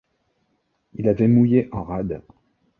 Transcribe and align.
Il 0.95 1.07
avait 1.09 1.27
mouillé 1.27 1.69
en 1.71 1.83
rade. 1.83 2.23